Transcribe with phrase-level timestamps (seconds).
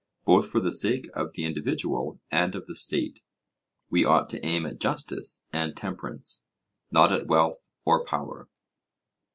[0.25, 3.21] Both for the sake of the individual and of the state,
[3.91, 6.43] we ought to aim at justice and temperance,
[6.89, 8.49] not at wealth or power.